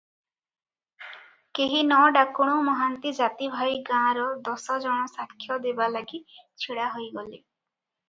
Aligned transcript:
କେହି 1.59 1.81
ନ 1.89 1.99
ଡାକୁଣୁ 2.15 2.57
ମହାନ୍ତି 2.71 3.13
ଜାତିଭାଇ 3.21 3.79
ଗାଁର 3.93 4.27
ଦଶ 4.51 4.81
ଜଣ 4.89 5.15
ସାକ୍ଷ 5.15 5.63
ଦେବା 5.71 5.95
ଲାଗି 5.97 6.25
ଛିଡ଼ା 6.41 6.93
ହୋଇଗଲେ। 6.99 7.35